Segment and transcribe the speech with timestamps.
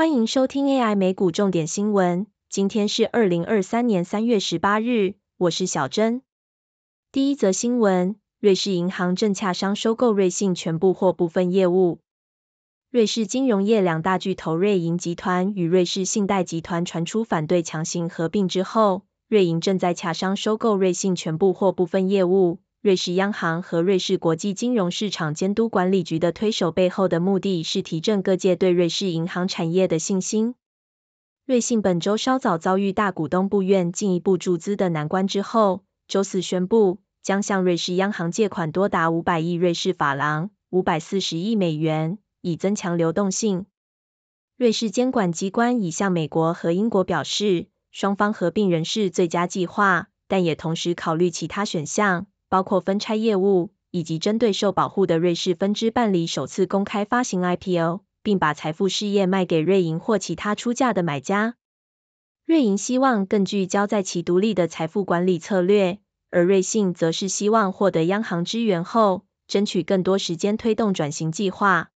[0.00, 2.26] 欢迎收听 AI 美股重点新闻。
[2.48, 6.22] 今天是二零二三年三月十八日，我是小珍。
[7.12, 12.00] 第一则新闻：瑞士银行正洽商收购瑞信全部或部分业务。
[12.90, 22.60] 瑞士金融业两大巨头瑞银集团与瑞士信贷集团传出反对强行合并之后，瑞银正在洽商收购瑞信全部或部分业务。
[22.82, 30.54] 瑞士央行和瑞士国际金融市场监督管理局的推手背后的目的是提振各界对瑞士银行产业的信心。
[31.44, 43.66] 瑞信本周稍早遭遇大股东不愿进一步注资的难关之后，周四宣布将向瑞士央行借款多达五百亿瑞士法郎（五百四十亿美元），以增强流动性。
[44.56, 52.26] 瑞士监管机关已向美国和英国表示，双方合并仍是最佳计划，但也同时考虑其他选项。
[52.50, 61.54] 包括分拆业务，以及针对受保护的瑞士分支办理首次公开发行 IPO，并把财富事业卖给瑞银或其他出价的买家。
[62.44, 71.90] 瑞银希望更聚焦在其独立的财富管理策略，而瑞信则是希望获得央行支援后，争取更多时间推动转型计划。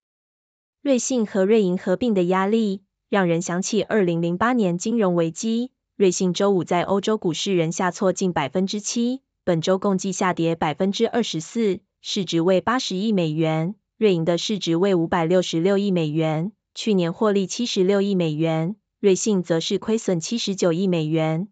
[0.82, 5.72] 瑞信和瑞银合并的压力，让人想起二零零八年金融危机。
[5.96, 9.20] 瑞信周五在欧洲股市仍下挫近百分之七。
[9.46, 13.74] 本周共计下跌百分之二十四，市值为八十亿美元。
[13.98, 18.76] 瑞银的市值为五百六十六亿美元，去年获利七十六亿美元。
[19.00, 21.48] 瑞信则是亏损七十九亿美元。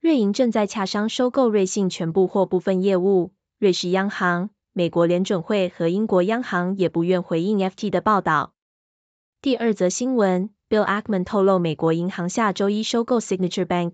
[0.00, 3.32] 瑞银正在洽商收购瑞信全部或部分业务。
[3.60, 8.52] 瑞士央行、美国联准会和英国央行也不愿回应 FT 的报道。
[9.40, 13.92] 第二则新闻，Bill Ackman 透露，美国银行下周一收购 Signature Bank。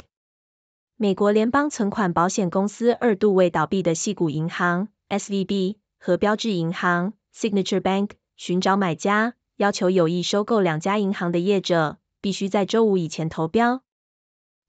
[1.02, 13.82] 美国联邦存款保险公司二度为倒闭的系股银行 SVB 和标志银行 Signature Bank 寻找买家，要求有意收购两家银行的业者必须在周五以前投标。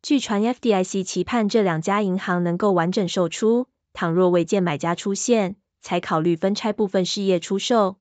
[0.02, 7.98] 据传 FDIC 期盼这两家银行能够完整售出，倘若未见买家出现，才考虑分拆部分事业出售。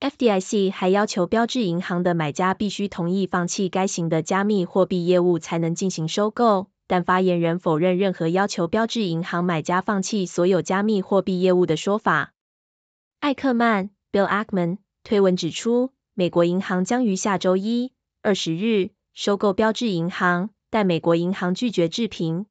[0.00, 6.66] FDIC 还要求标志银行的买家必须同意放弃该型的加密货币业务，才能进行收购。
[6.86, 12.32] 但发言人否认任何要求标志银行买家放弃所有加密货币业务的说法。
[13.20, 17.92] 艾克曼 （Bill Ackman） 推文指出，美国银行将于下周一
[18.22, 22.46] 二十日收购标志银行，但美国银行拒绝置评。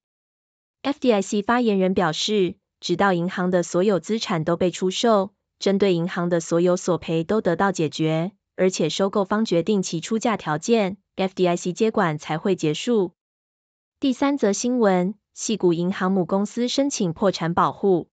[0.83, 13.13] FDIC 发言人表示，直到银行的所有资产都被出售，针对银行的所有索赔都得到解决，而且收购方决定其出价条件，FDIC 接管才会结束。
[13.97, 18.09] 第三则新闻，细谷银行母公司申请破产保护。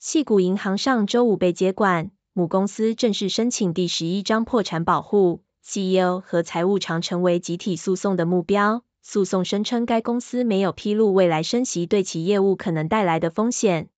[0.00, 8.82] 细谷银行上周五被接管，母公司正式申请第十一章破产保护，CEO 和财务常成为集体诉讼的目标。
[9.00, 13.90] 诉讼声称该公司没有披露未来升息对其业务可能带来的风险。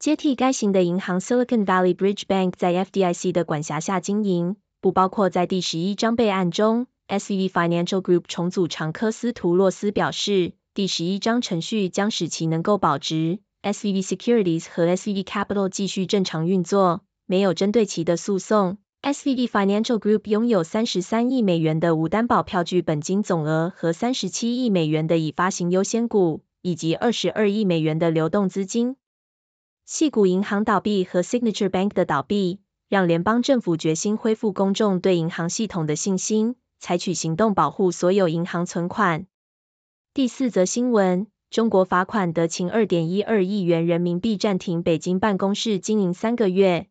[0.00, 6.88] 接替该型的银行 Silicon Valley Bridge Bank 在 FDIC 的管辖下经营，不包括在第十一章备案中。
[7.08, 13.38] SVB Financial Group 重组长科斯图洛斯表示，第十一章程序将使其能够保值。
[13.62, 18.76] SVB Securities 和 SVB Capital 继续正常运作，没有针对其的诉讼。
[19.00, 28.96] SVB Financial Group 拥有三十三亿美元的无担保票据本金总额和三十七亿美元的已发行优先股，以及二十二亿美元的流动资金。
[29.86, 32.60] 系股银行倒闭和 Signature Bank 的倒闭，
[32.90, 36.56] 让联邦政府决心恢复公众对银行系统的信心。
[36.78, 39.26] 采取行动保护所有银行存款。
[40.14, 46.88] 第四则新闻：中国罚款德勤二点一二亿元人民币，暂停北京办公室经营三个月。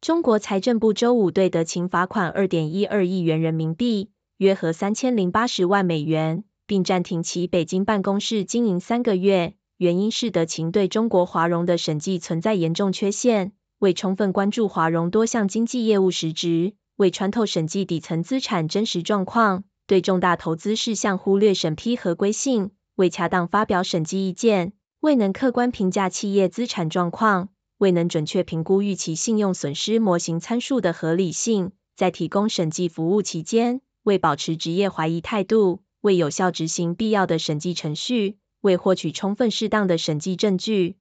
[0.00, 9.54] 中国财政部周五对德勤罚款二点一二亿元人民币，约合三千零八十万美元，并暂停其北京办公室经营三个月。
[9.76, 16.74] 原因是德勤对中国华融的审计存在严重缺陷，未充分关注华融多项经济业务实质。
[17.00, 27.48] 未穿透审计底层资产真实状况，对重大投资事项忽略审批合规性，未恰当发表审计意见，未能客观评价企业资产状况，
[27.78, 40.96] 未能准确评估预期信用损失模型参数的合理性，在提供审计服务期间，未保持职业怀疑态度，未有效执行必要的审计程序，未获取充分适当的审计证据。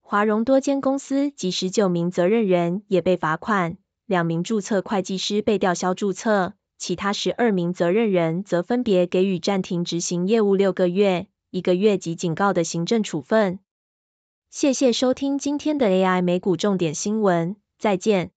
[0.00, 3.76] 华融多间公司及十九名责任人也被罚款。
[4.14, 13.58] 两名注册会计师被吊销注册，其他十二名责任人则分别给予暂停执行业务六个月、一个月及警告的行政处分。
[14.50, 18.30] 谢谢收听今天的 AI 美股重点新闻，再见。